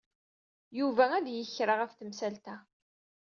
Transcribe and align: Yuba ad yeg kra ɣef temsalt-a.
Yuba 0.79 1.05
ad 1.17 1.25
yeg 1.29 1.49
kra 1.55 1.73
ɣef 1.75 1.91
temsalt-a. 1.93 2.55